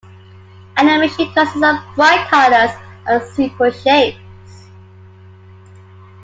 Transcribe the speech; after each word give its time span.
Animation 0.77 1.31
consists 1.31 1.61
of 1.63 1.75
bright 1.95 2.27
colors 2.27 2.71
and 3.05 3.21
simple 3.35 3.69
shapes. 3.69 4.65